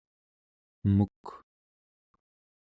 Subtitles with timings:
[0.91, 1.21] emuk